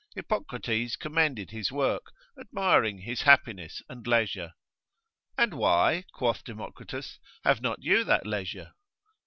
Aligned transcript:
Hippocrates 0.15 0.95
commended 0.95 1.51
his 1.51 1.71
work, 1.71 2.11
admiring 2.35 2.97
his 3.01 3.21
happiness 3.21 3.83
and 3.87 4.07
leisure. 4.07 4.53
And 5.37 5.53
why, 5.53 6.05
quoth 6.11 6.43
Democritus, 6.43 7.19
have 7.43 7.61
not 7.61 7.83
you 7.83 8.03
that 8.05 8.25
leisure? 8.25 8.71